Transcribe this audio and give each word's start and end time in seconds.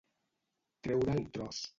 Treure 0.87 1.17
el 1.19 1.27
tros. 1.37 1.61